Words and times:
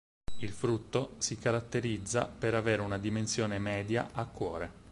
Il 0.39 0.49
frutto 0.49 1.13
si 1.19 1.37
caratterizza 1.37 2.25
per 2.25 2.55
avere 2.55 2.81
una 2.81 2.97
dimensione 2.97 3.59
media, 3.59 4.09
a 4.13 4.25
cuore. 4.25 4.71